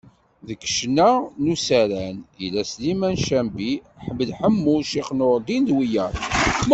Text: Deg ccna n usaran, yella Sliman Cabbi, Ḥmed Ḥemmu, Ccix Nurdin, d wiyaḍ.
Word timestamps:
Deg 0.47 0.61
ccna 0.71 1.11
n 1.41 1.43
usaran, 1.53 2.17
yella 2.41 2.63
Sliman 2.71 3.15
Cabbi, 3.25 3.71
Ḥmed 4.05 4.29
Ḥemmu, 4.39 4.75
Ccix 4.85 5.07
Nurdin, 5.17 5.63
d 5.67 5.69
wiyaḍ. 5.77 6.15